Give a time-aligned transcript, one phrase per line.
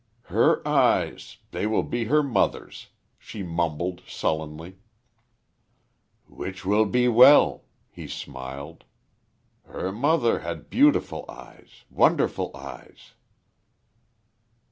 [0.33, 2.87] "Her eyes, they will be her mother's,"
[3.19, 4.77] she mumbled, sullenly.
[6.25, 8.83] "Which will be well," he smiled.
[9.67, 13.11] "Her mother had beautiful eyes wonderful eyes."